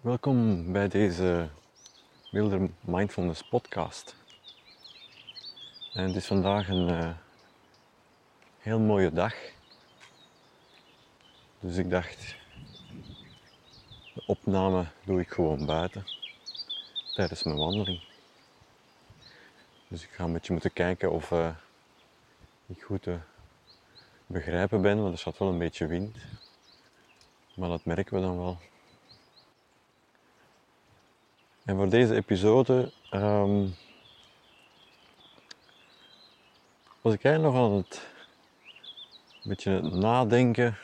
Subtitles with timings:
[0.00, 1.48] Welkom bij deze
[2.30, 4.14] Wilder Mindfulness podcast.
[5.92, 7.10] En het is vandaag een uh,
[8.58, 9.34] heel mooie dag.
[11.60, 12.36] Dus ik dacht,
[14.14, 16.04] de opname doe ik gewoon buiten
[17.14, 18.02] tijdens mijn wandeling.
[19.88, 21.50] Dus ik ga een beetje moeten kijken of uh,
[22.66, 23.18] ik goed te
[24.26, 26.16] begrijpen ben, want er staat wel een beetje wind.
[27.54, 28.58] Maar dat merken we dan wel.
[31.68, 33.74] En voor deze episode um,
[37.00, 38.06] was ik eigenlijk nog aan het
[39.42, 40.76] beetje nadenken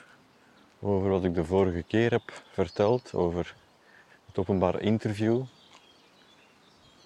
[0.80, 3.54] over wat ik de vorige keer heb verteld over
[4.26, 5.42] het openbaar interview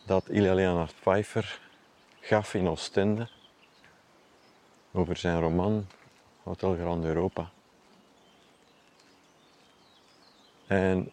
[0.06, 1.60] dat Ilya Leonard Pfeiffer
[2.20, 3.29] gaf in Oostende
[4.92, 5.87] over zijn roman
[6.42, 7.51] Hotel Grand Europa.
[10.66, 11.12] En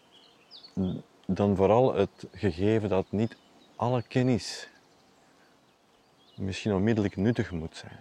[1.26, 3.38] dan vooral het gegeven dat niet
[3.76, 4.70] alle kennis
[6.36, 8.00] misschien onmiddellijk nuttig moet zijn.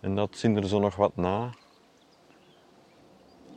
[0.00, 1.50] En dat zit er zo nog wat na.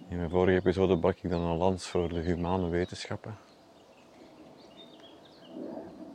[0.10, 3.38] In mijn vorige episode bak ik dan een lans voor de humane wetenschappen.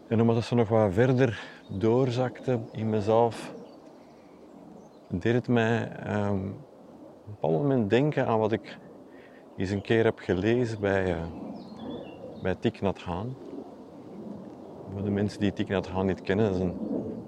[0.08, 3.54] En omdat het zo nog wat verder doorzakte in mezelf,
[5.08, 8.78] deed het mij um, op een bepaald moment denken aan wat ik
[9.56, 11.22] eens een keer heb gelezen bij, uh,
[12.46, 13.34] bij Thich Nhat Hanh.
[14.92, 16.76] Voor de mensen die Thich Nhat Hanh niet kennen, dat is een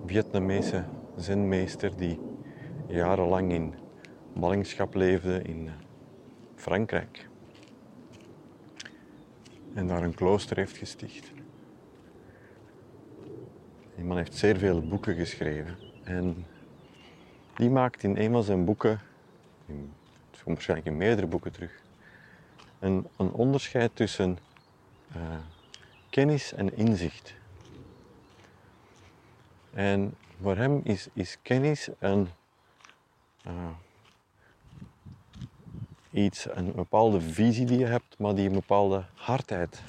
[0.06, 0.84] Vietnamese
[1.16, 2.20] zenmeester die
[2.86, 3.74] jarenlang in
[4.32, 5.72] ballingschap leefde in uh,
[6.54, 7.28] Frankrijk.
[9.74, 11.32] En daar een klooster heeft gesticht.
[13.94, 15.76] Die man heeft zeer veel boeken geschreven.
[16.04, 16.46] En
[17.54, 19.00] die maakt in een van zijn boeken,
[20.30, 21.82] het komt waarschijnlijk in meerdere boeken terug,
[22.78, 24.38] een onderscheid tussen
[25.16, 25.36] uh,
[26.10, 27.34] kennis en inzicht.
[29.70, 32.28] En voor hem is, is kennis een,
[33.46, 33.70] uh,
[36.10, 39.82] iets, een bepaalde visie die je hebt, maar die een bepaalde hardheid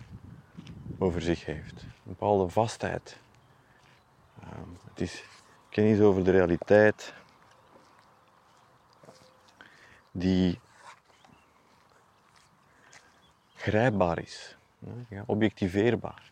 [0.98, 1.82] over zich heeft.
[1.82, 3.18] Een bepaalde vastheid.
[4.44, 4.50] Uh,
[4.90, 5.24] het is
[5.70, 7.14] kennis over de realiteit
[10.12, 10.60] die
[13.56, 14.58] grijpbaar is,
[15.26, 16.32] objectiveerbaar.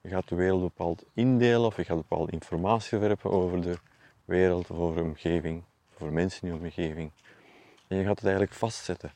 [0.00, 3.78] Je gaat de wereld bepaald indelen of je gaat bepaalde informatie werpen over de
[4.24, 5.62] wereld over de omgeving,
[5.94, 7.10] over mensen in je omgeving.
[7.88, 9.12] En je gaat het eigenlijk vastzetten.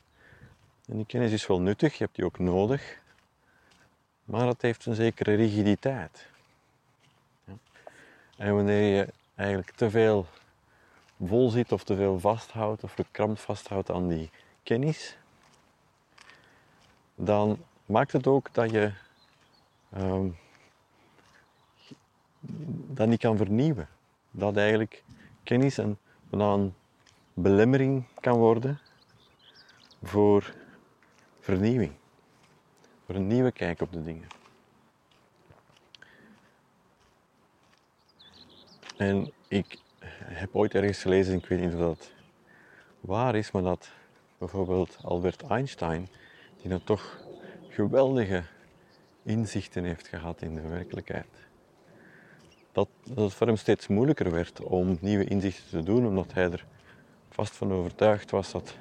[0.87, 2.99] En die kennis is wel nuttig, je hebt die ook nodig,
[4.23, 6.29] maar het heeft een zekere rigiditeit.
[8.37, 10.25] En wanneer je eigenlijk te veel
[11.25, 14.29] vol zit of te veel vasthoudt of gekrampt vasthoudt aan die
[14.63, 15.17] kennis,
[17.15, 18.91] dan maakt het ook dat je
[19.97, 20.37] um,
[22.93, 23.87] dat niet kan vernieuwen.
[24.31, 25.03] Dat eigenlijk
[25.43, 25.97] kennis een,
[26.29, 26.73] een
[27.33, 28.79] belemmering kan worden
[30.03, 30.55] voor
[31.39, 31.91] vernieuwing.
[33.05, 34.27] Voor een nieuwe kijk op de dingen.
[38.97, 39.79] En ik
[40.23, 42.11] heb ooit ergens gelezen, ik weet niet of dat
[42.99, 43.91] waar is, maar dat
[44.37, 46.07] bijvoorbeeld Albert Einstein,
[46.61, 47.19] die dan toch
[47.67, 48.43] geweldige
[49.23, 51.27] inzichten heeft gehad in de werkelijkheid.
[52.71, 56.51] Dat, dat het voor hem steeds moeilijker werd om nieuwe inzichten te doen, omdat hij
[56.51, 56.65] er
[57.29, 58.75] vast van overtuigd was dat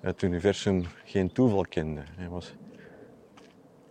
[0.00, 2.02] het universum geen toeval kende.
[2.16, 2.54] Hij, was,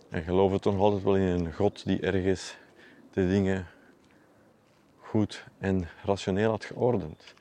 [0.08, 2.56] hij geloofde toch altijd wel in een God die ergens
[3.10, 3.66] de dingen
[4.96, 7.34] goed en rationeel had geordend.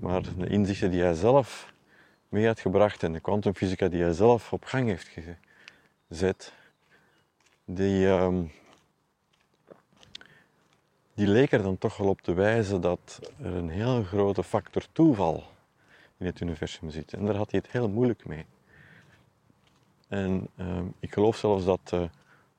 [0.00, 1.72] Maar de inzichten die hij zelf
[2.32, 5.10] mee had gebracht en de kwantumfysica die hij zelf op gang heeft
[6.08, 6.52] gezet,
[7.64, 8.52] die, um,
[11.14, 14.82] die leek er dan toch wel op te wijzen dat er een heel grote factor
[14.92, 15.44] toeval
[16.16, 17.12] in het universum zit.
[17.12, 18.46] En daar had hij het heel moeilijk mee.
[20.08, 22.02] En um, ik geloof zelfs dat uh,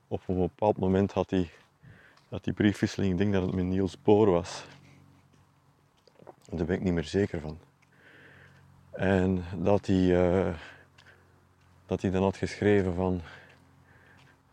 [0.08, 1.50] op een bepaald moment had hij
[2.30, 4.66] dat die briefwisseling, ik denk dat het met Niels Boor was.
[6.50, 7.58] Daar ben ik niet meer zeker van.
[8.94, 10.54] En dat hij, uh,
[11.86, 13.22] dat hij dan had geschreven van,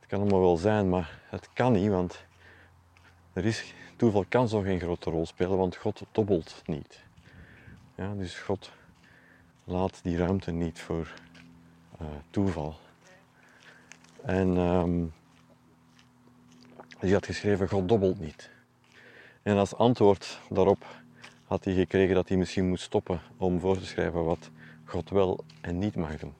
[0.00, 2.24] het kan allemaal wel zijn, maar het kan niet, want
[3.32, 7.04] er is, toeval kan zo geen grote rol spelen, want God dobbelt niet.
[7.94, 8.70] Ja, dus God
[9.64, 11.12] laat die ruimte niet voor
[12.00, 12.74] uh, toeval.
[14.22, 15.12] En um,
[17.00, 18.50] had geschreven, God dobbelt niet.
[19.42, 20.84] En als antwoord daarop
[21.50, 24.50] had hij gekregen dat hij misschien moet stoppen om voor te schrijven wat
[24.84, 26.34] God wel en niet mag doen.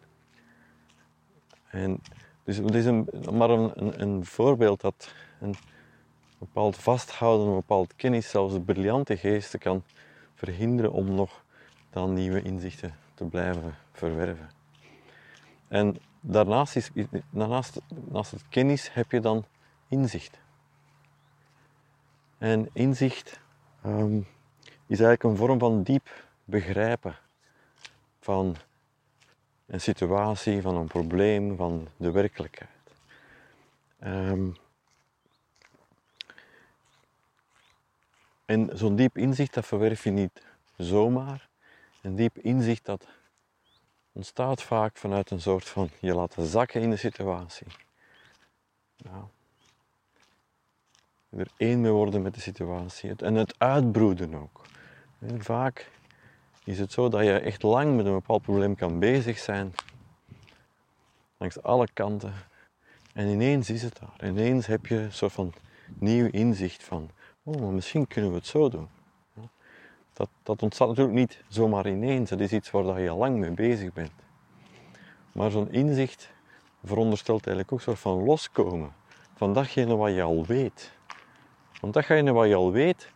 [1.70, 2.00] En
[2.44, 5.54] dus het is een, maar een, een, voorbeeld dat een
[6.38, 9.82] bepaald vasthouden, een bepaald kennis, zelfs de briljante geesten kan
[10.34, 11.44] verhinderen om nog
[11.90, 14.50] dan nieuwe inzichten te blijven verwerven.
[15.68, 16.90] En daarnaast, is,
[17.30, 17.80] daarnaast
[18.10, 19.44] naast het kennis heb je dan
[19.88, 20.40] inzicht.
[22.38, 23.40] En inzicht
[23.86, 24.26] um,
[24.90, 27.16] is eigenlijk een vorm van diep begrijpen
[28.20, 28.56] van
[29.66, 32.70] een situatie, van een probleem, van de werkelijkheid.
[34.04, 34.56] Um,
[38.44, 40.42] en zo'n diep inzicht, dat verwerf je niet
[40.76, 41.48] zomaar.
[42.02, 43.06] Een diep inzicht, dat
[44.12, 47.66] ontstaat vaak vanuit een soort van je laten zakken in de situatie.
[48.96, 49.28] Ja.
[51.28, 53.14] Er één mee worden met de situatie.
[53.16, 54.68] En het uitbroeden ook.
[55.38, 55.90] Vaak
[56.64, 59.74] is het zo dat je echt lang met een bepaald probleem kan bezig zijn.
[61.36, 62.32] Langs alle kanten.
[63.12, 64.30] En ineens is het daar.
[64.30, 65.52] Ineens heb je een soort van
[65.94, 67.10] nieuw inzicht van,
[67.42, 68.88] oh, maar misschien kunnen we het zo doen.
[70.12, 72.30] Dat, dat ontstaat natuurlijk niet zomaar ineens.
[72.30, 74.12] Het is iets waar je lang mee bezig bent.
[75.32, 76.32] Maar zo'n inzicht
[76.84, 78.92] veronderstelt eigenlijk ook een soort van loskomen
[79.34, 80.92] van datgene wat je al weet.
[81.80, 83.12] Want datgene wat je al weet,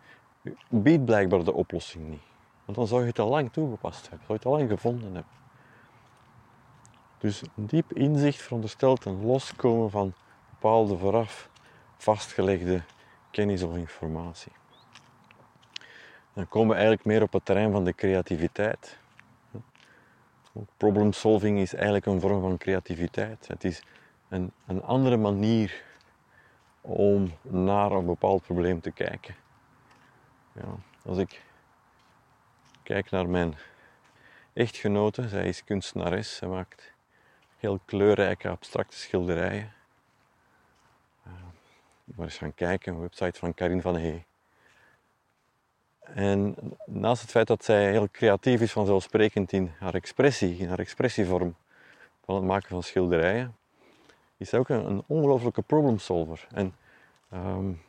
[0.69, 2.23] biedt blijkbaar de oplossing niet.
[2.65, 5.15] Want dan zou je het al lang toegepast hebben, zou je het al lang gevonden
[5.15, 5.33] hebben.
[7.19, 10.15] Dus diep inzicht veronderstelt een loskomen van
[10.51, 11.49] bepaalde vooraf
[11.97, 12.83] vastgelegde
[13.31, 14.53] kennis of informatie.
[16.33, 18.99] Dan komen we eigenlijk meer op het terrein van de creativiteit.
[20.77, 23.49] Problem solving is eigenlijk een vorm van creativiteit.
[23.49, 23.83] Het is
[24.29, 25.83] een, een andere manier
[26.81, 29.35] om naar een bepaald probleem te kijken.
[30.55, 31.43] Ja, als ik
[32.83, 33.55] kijk naar mijn
[34.53, 36.93] echtgenote, zij is kunstenares, zij maakt
[37.57, 39.73] heel kleurrijke abstracte schilderijen.
[41.27, 41.33] Uh,
[42.05, 44.25] maar eens gaan kijken, een website van Karin van Hey.
[46.01, 46.57] En
[46.87, 51.55] naast het feit dat zij heel creatief is, vanzelfsprekend in haar expressie, in haar expressievorm
[52.25, 53.57] van het maken van schilderijen,
[54.37, 56.47] is zij ook een, een ongelofelijke problemsolver.
[56.51, 56.75] En
[57.33, 57.83] um,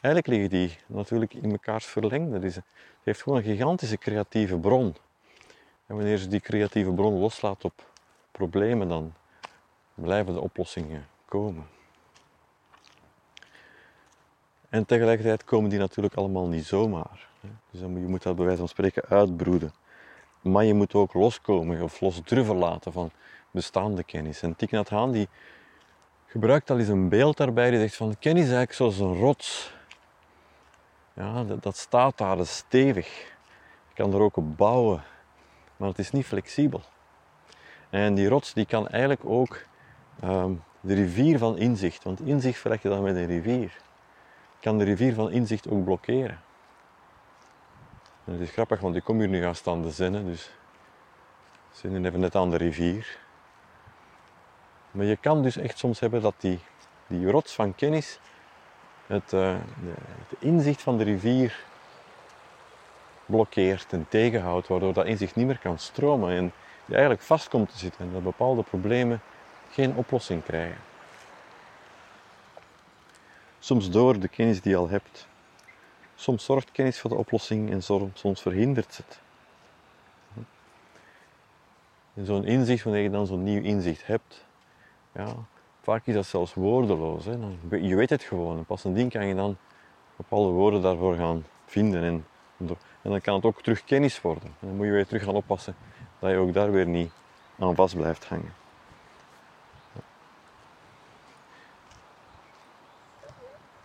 [0.00, 2.50] eigenlijk liggen die natuurlijk in mekaars verlengde.
[2.50, 2.62] Ze
[3.02, 4.94] heeft gewoon een gigantische creatieve bron.
[5.86, 7.90] En wanneer ze die creatieve bron loslaat op
[8.30, 9.14] problemen, dan
[9.94, 11.66] blijven de oplossingen komen.
[14.68, 17.28] En tegelijkertijd komen die natuurlijk allemaal niet zomaar.
[17.70, 19.72] Dus dan, je moet dat bij wijze van spreken uitbroeden.
[20.40, 23.10] Maar je moet ook loskomen of losdruven laten van
[23.50, 24.42] bestaande kennis.
[24.42, 25.28] En Thich Nhat die
[26.26, 27.70] gebruikt al eens een beeld daarbij.
[27.70, 29.78] Die zegt van kennis is eigenlijk zoals een rots.
[31.20, 33.06] Ja, dat, staat daar, is stevig.
[33.88, 35.02] Je kan er ook op bouwen.
[35.76, 36.82] Maar het is niet flexibel.
[37.90, 39.64] En die rots die kan eigenlijk ook
[40.24, 43.76] um, de rivier van inzicht, want inzicht verleg je dan met een rivier,
[44.60, 46.40] kan de rivier van inzicht ook blokkeren.
[48.24, 50.50] En het is grappig, want ik kom hier nu gaan staan de zinnen, dus
[51.72, 53.18] zinnen even net aan de rivier.
[54.90, 56.60] Maar je kan dus echt soms hebben dat die,
[57.06, 58.20] die rots van kennis
[59.10, 59.56] het, de,
[60.28, 61.64] het inzicht van de rivier
[63.26, 66.52] blokkeert en tegenhoudt, waardoor dat inzicht niet meer kan stromen en
[66.84, 69.20] je eigenlijk vast komt te zitten en dat bepaalde problemen
[69.70, 70.78] geen oplossing krijgen.
[73.58, 75.28] Soms door de kennis die je al hebt.
[76.14, 77.82] Soms zorgt kennis voor de oplossing en
[78.14, 79.20] soms verhindert het.
[82.14, 84.44] En zo'n inzicht, wanneer je dan zo'n nieuw inzicht hebt,
[85.12, 85.34] ja,
[85.82, 87.24] vaak is dat zelfs woordeloos.
[87.24, 87.36] Hè.
[87.76, 88.56] Je weet het gewoon.
[88.56, 89.56] En pas ding kan je dan
[90.16, 92.02] bepaalde woorden daarvoor gaan vinden.
[92.02, 92.26] En,
[93.02, 94.44] en dan kan het ook terug kennis worden.
[94.44, 95.74] En dan moet je weer terug gaan oppassen
[96.18, 97.10] dat je ook daar weer niet
[97.58, 98.52] aan vast blijft hangen.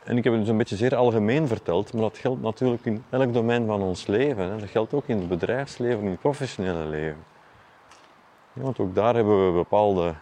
[0.05, 3.03] En ik heb het dus een beetje zeer algemeen verteld, maar dat geldt natuurlijk in
[3.09, 4.51] elk domein van ons leven.
[4.51, 4.57] Hè.
[4.57, 7.23] Dat geldt ook in het bedrijfsleven, in het professionele leven.
[8.53, 10.13] Ja, want ook daar hebben we bepaalde,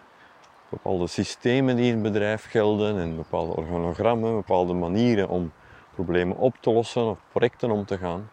[0.74, 5.52] bepaalde systemen die in het bedrijf gelden en bepaalde organogrammen, bepaalde manieren om
[5.94, 8.30] problemen op te lossen of projecten om te gaan.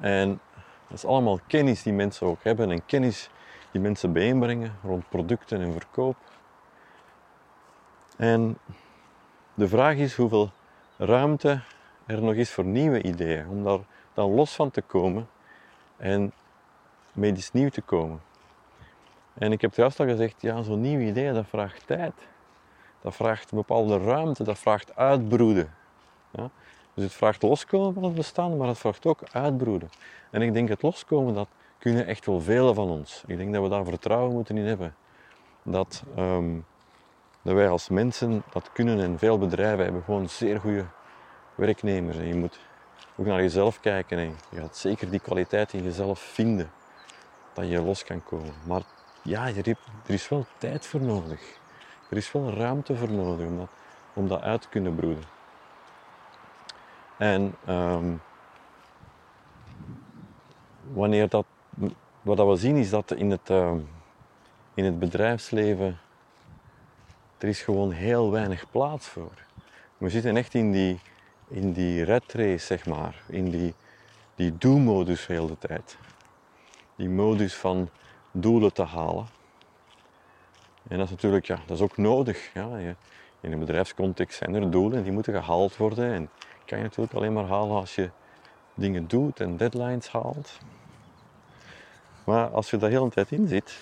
[0.00, 0.40] En
[0.88, 3.30] dat is allemaal kennis die mensen ook hebben en kennis
[3.70, 6.16] die mensen bijeenbrengen rond producten en verkoop.
[8.16, 8.58] En
[9.54, 10.50] de vraag is hoeveel
[10.96, 11.60] ruimte
[12.06, 13.78] er nog is voor nieuwe ideeën, om daar
[14.14, 15.28] dan los van te komen
[15.96, 16.32] en
[17.20, 18.20] iets nieuw te komen.
[19.34, 22.14] En ik heb juist al gezegd, ja, zo'n nieuw idee, dat vraagt tijd.
[23.00, 25.74] Dat vraagt een bepaalde ruimte, dat vraagt uitbroeden.
[26.30, 26.50] Ja?
[26.94, 29.90] Dus het vraagt loskomen van het bestaan, maar het vraagt ook uitbroeden.
[30.30, 33.24] En ik denk het loskomen, dat kunnen echt wel velen van ons.
[33.26, 34.94] Ik denk dat we daar vertrouwen moeten in hebben.
[35.62, 36.58] Dat, ehm,
[37.42, 40.84] dat wij als mensen dat kunnen en veel bedrijven hebben gewoon zeer goede
[41.54, 42.16] werknemers.
[42.16, 42.58] En je moet
[43.16, 46.70] ook naar jezelf kijken en je gaat zeker die kwaliteit in jezelf vinden.
[47.52, 48.54] Dat je los kan komen.
[48.66, 48.82] Maar
[49.22, 51.60] ja, er is wel tijd voor nodig.
[52.10, 53.68] Er is wel ruimte voor nodig om dat,
[54.12, 55.24] om dat uit te kunnen broeden.
[57.16, 58.20] En um,
[60.92, 61.46] wanneer dat,
[62.22, 63.72] wat we zien is dat in het, uh,
[64.74, 65.98] in het bedrijfsleven
[67.38, 69.32] er is gewoon heel weinig plaats voor.
[69.98, 71.00] We zitten echt in die,
[71.48, 73.22] in die red race, zeg maar.
[73.28, 73.74] In die,
[74.34, 75.96] die do-modus heel de tijd.
[76.96, 77.88] Die modus van
[78.30, 79.26] doelen te halen.
[80.88, 82.50] En dat is natuurlijk, ja, dat is ook nodig.
[82.54, 82.78] Ja.
[83.40, 86.12] In een bedrijfscontext zijn er doelen die moeten gehaald worden.
[86.12, 86.30] En
[86.64, 88.10] kan je natuurlijk alleen maar halen als je
[88.74, 90.58] dingen doet en deadlines haalt.
[92.24, 93.80] Maar als je daar heel een tijd in zit,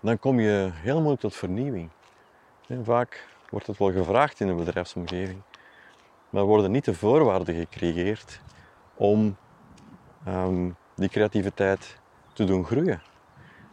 [0.00, 1.88] dan kom je heel moeilijk tot vernieuwing.
[2.82, 5.42] vaak wordt het wel gevraagd in een bedrijfsomgeving,
[6.30, 8.40] maar worden niet de voorwaarden gecreëerd
[8.94, 9.36] om
[10.24, 12.00] ehm, die creativiteit
[12.32, 13.02] te doen groeien.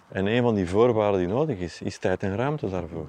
[0.08, 3.08] En een van die voorwaarden die nodig is, is tijd en ruimte daarvoor.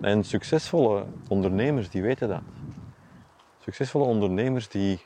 [0.00, 2.42] En succesvolle ondernemers die weten dat.
[3.58, 4.98] Succesvolle ondernemers die,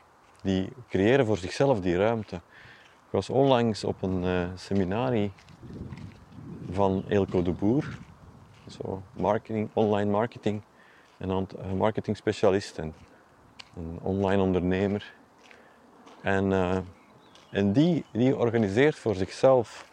[0.43, 2.37] die creëren voor zichzelf die ruimte.
[2.37, 5.33] Ik was onlangs op een uh, seminarie
[6.71, 7.99] van Elko de Boer,
[8.69, 10.63] zo marketing, online marketing,
[11.17, 12.95] en een eh, marketing specialist en
[13.77, 15.13] een online ondernemer.
[16.21, 16.79] En, uh,
[17.51, 19.89] en die, die organiseert voor zichzelf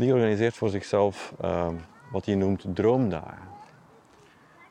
[0.00, 1.68] die organiseert voor zichzelf uh,
[2.10, 3.48] wat hij noemt droomdagen.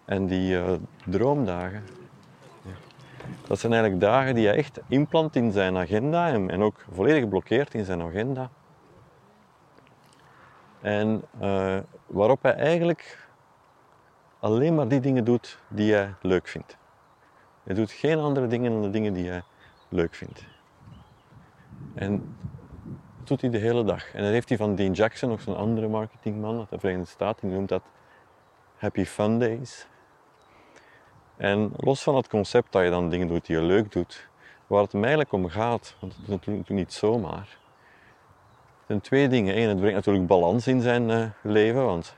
[0.06, 0.72] En die uh,
[1.06, 1.84] droomdagen,
[3.48, 7.30] dat zijn eigenlijk dagen die hij echt inplant in zijn agenda en, en ook volledig
[7.30, 8.50] blokkeert in zijn agenda.
[10.82, 13.28] En uh, waarop hij eigenlijk
[14.40, 16.78] alleen maar die dingen doet die hij leuk vindt.
[17.64, 19.44] Hij doet geen andere dingen dan de dingen die hij
[19.90, 20.59] leuk vindt.
[21.96, 22.36] En
[23.24, 24.14] doet hij de hele dag.
[24.14, 27.48] En dan heeft hij van Dean Jackson, nog zo'n andere marketingman uit de Verenigde Staten,
[27.48, 27.84] die noemt dat
[28.78, 29.88] Happy Fun Days.
[31.38, 34.30] En los van het concept dat je dan dingen doet die je leuk doet,
[34.68, 37.58] waar het mij eigenlijk om gaat, want het is natuurlijk niet zomaar.
[38.88, 39.58] Zijn twee dingen.
[39.58, 42.16] Eén, het brengt natuurlijk balans in zijn uh, leven, want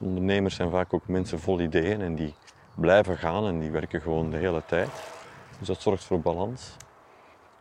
[0.00, 2.34] ondernemers zijn vaak ook mensen vol ideeën en die
[2.74, 4.90] blijven gaan en die werken gewoon de hele tijd.
[5.58, 6.76] Dus dat zorgt voor balans.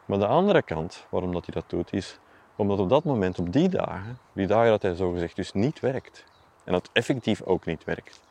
[0.06, 2.20] Maar de andere kant, waarom dat hij dat doet, is
[2.56, 6.24] omdat op dat moment, op die dagen, die dagen dat hij zogezegd dus niet werkt,
[6.64, 8.22] en dat effectief ook niet werkt,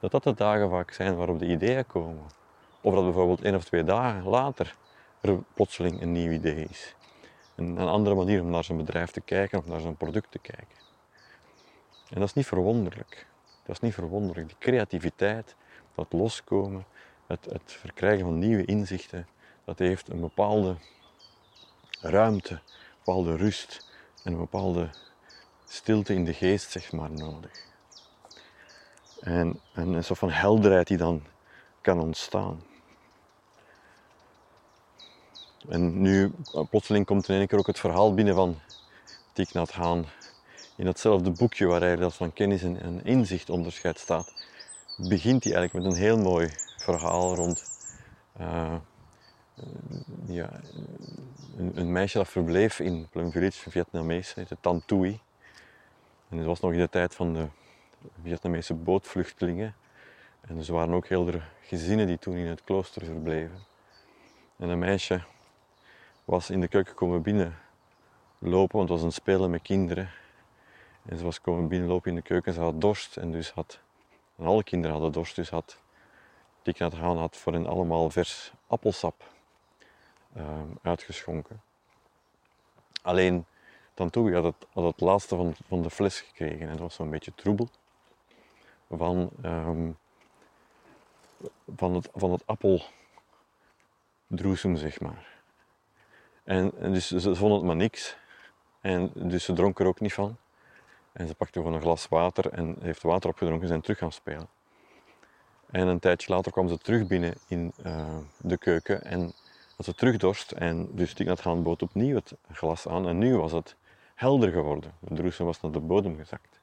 [0.00, 2.24] dat dat de dagen vaak zijn waarop de ideeën komen.
[2.80, 4.76] Of dat bijvoorbeeld één of twee dagen later
[5.20, 6.94] er plotseling een nieuw idee is.
[7.56, 10.38] Een, een andere manier om naar zijn bedrijf te kijken of naar zijn product te
[10.38, 10.76] kijken.
[12.10, 13.26] En dat is niet verwonderlijk.
[13.64, 14.46] Dat is niet verwonderlijk.
[14.46, 15.56] Die creativiteit,
[15.94, 16.84] dat loskomen,
[17.26, 19.26] het, het verkrijgen van nieuwe inzichten,
[19.64, 20.76] dat heeft een bepaalde
[22.02, 22.60] ruimte
[23.04, 23.86] bepaalde rust
[24.22, 24.90] en een bepaalde
[25.68, 27.66] stilte in de geest, zeg maar, nodig.
[29.20, 31.22] En, en een soort van helderheid die dan
[31.80, 32.62] kan ontstaan.
[35.68, 36.32] En nu,
[36.70, 38.58] plotseling komt in één keer ook het verhaal binnen van
[39.32, 40.06] Thich Nhat Hanh.
[40.76, 44.32] In datzelfde boekje waar hij dat van kennis en, inzicht onderscheid staat,
[44.96, 47.64] begint hij eigenlijk met een heel mooi verhaal rond
[48.40, 48.74] uh,
[50.24, 50.60] ja,
[51.56, 55.20] een, een, meisje dat verbleef in Plum Vietnamees, heette Tan Tui.
[56.28, 57.46] En dat was nog in de tijd van de
[58.22, 59.74] Vietnamese bootvluchtelingen.
[60.40, 63.58] En dus waren ook heel veel gezinnen die toen in het klooster verbleven.
[64.56, 65.22] En een meisje
[66.24, 70.10] was in de keuken komen binnenlopen, want het was een spelen met kinderen.
[71.04, 73.80] En ze was komen binnenlopen in de keuken, ze had dorst en dus had,
[74.36, 75.78] en alle kinderen hadden dorst, dus had
[76.62, 79.30] Dick Haan had voor hen allemaal vers appelsap
[80.36, 81.62] Ehm, uitgeschonken.
[83.02, 83.46] Alleen
[83.94, 87.10] Tantoui had het, had het laatste van, van de fles gekregen en het was zo'n
[87.10, 87.68] beetje troebel
[88.88, 89.98] van, um,
[91.76, 95.30] van, het, van het appeldroesem, zeg maar.
[96.44, 98.16] En, dus ze vond het maar niks.
[98.80, 100.36] En dus ze dronk er ook niet van.
[101.12, 104.12] En ze pakte gewoon een glas water en heeft water opgedronken en zijn terug gaan
[104.12, 104.48] spelen.
[105.70, 109.32] En een tijdje later kwam ze terug binnen in uh, de keuken en
[109.84, 113.76] ze terugdorst en dus had gaan boot opnieuw het glas aan en nu was het
[114.14, 114.92] helder geworden.
[114.98, 116.60] De droesem was naar de bodem gezakt.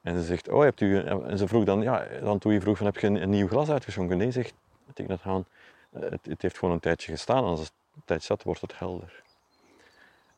[0.00, 0.98] En ze zegt, oh, hebt u...
[0.98, 4.16] En ze vroeg dan, ja, dan toen vroeg van, heb je een, nieuw glas uitgeschonken?
[4.16, 4.54] Nee, zegt
[4.94, 5.44] ik dat Haan,
[5.90, 7.44] het, het, heeft gewoon een tijdje gestaan.
[7.44, 7.72] Als het
[8.04, 9.22] tijd zat, wordt het helder.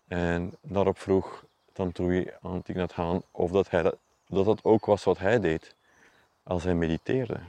[0.09, 3.97] En daarop vroeg Tantrui aan Thich Haan of dat, hij dat,
[4.27, 5.75] dat dat ook was wat hij deed
[6.43, 7.41] als hij mediteerde.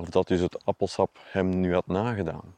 [0.00, 2.56] Of dat dus het appelsap hem nu had nagedaan.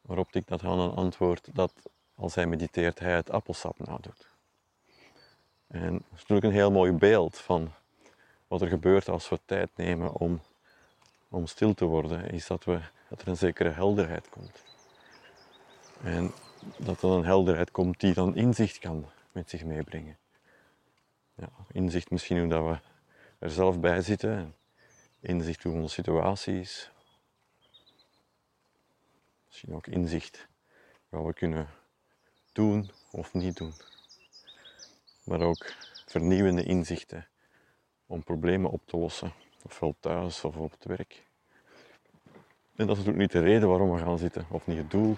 [0.00, 1.72] Waarop Thich Nhat Hanh antwoordt dat
[2.14, 4.28] als hij mediteert, hij het appelsap nadoet.
[5.66, 7.72] En dat is natuurlijk een heel mooi beeld van
[8.48, 10.40] wat er gebeurt als we tijd nemen om,
[11.28, 14.64] om stil te worden, is dat, we, dat er een zekere helderheid komt.
[16.02, 16.32] En
[16.76, 20.18] dat er een helderheid komt die dan inzicht kan met zich meebrengen.
[21.34, 22.78] Ja, inzicht misschien hoe dat we
[23.38, 24.54] er zelf bij zitten,
[25.20, 26.90] inzicht hoe onze situatie is.
[29.46, 30.48] Misschien ook inzicht
[31.08, 31.68] wat we kunnen
[32.52, 33.72] doen of niet doen.
[35.24, 35.74] Maar ook
[36.06, 37.28] vernieuwende inzichten
[38.06, 41.26] om problemen op te lossen, ofwel thuis of op het werk.
[42.76, 45.16] En dat is natuurlijk niet de reden waarom we gaan zitten, of niet het doel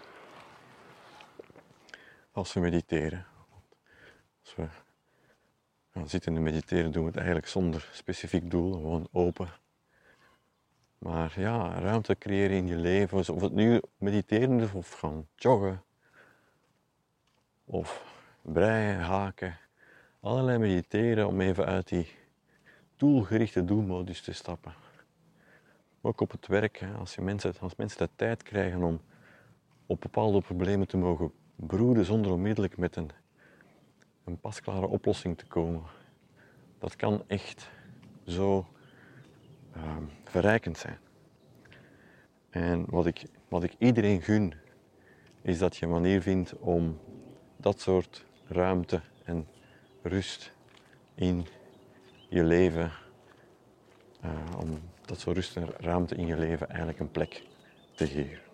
[2.33, 3.27] als we mediteren.
[4.41, 4.69] Als we
[5.91, 9.62] gaan zitten en mediteren doen we het eigenlijk zonder specifiek doel, gewoon open.
[11.03, 15.83] Maar ja, ruimte creëren in je leven, of het nu mediteren is of gaan joggen,
[17.65, 18.05] of
[18.43, 19.59] breien, haken,
[20.21, 22.09] allerlei mediteren om even uit die
[22.97, 24.75] doelgerichte doelmodus te stappen.
[26.01, 29.01] Ook op het werk, als, je mensen, als mensen de tijd krijgen om
[29.87, 33.11] op bepaalde problemen te mogen broeden zonder onmiddellijk met een,
[34.25, 35.83] een pasklare oplossing te komen.
[36.79, 37.71] Dat kan echt
[38.27, 38.67] zo
[39.77, 40.99] uh, verrijkend zijn.
[42.51, 44.55] En wat ik, wat ik iedereen gun,
[45.43, 46.99] is dat je een manier vindt om
[47.57, 49.47] dat soort ruimte en
[50.03, 50.53] rust
[51.15, 51.47] in
[52.29, 52.93] je leven,
[54.25, 57.43] uh, om dat soort rust en ruimte in je leven eigenlijk een plek
[57.95, 58.52] te geven.